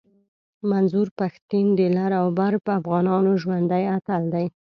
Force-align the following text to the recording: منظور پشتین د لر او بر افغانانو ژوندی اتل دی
منظور 0.71 1.07
پشتین 1.17 1.67
د 1.79 1.81
لر 1.95 2.11
او 2.21 2.27
بر 2.37 2.51
افغانانو 2.77 3.31
ژوندی 3.41 3.83
اتل 3.95 4.23
دی 4.33 4.45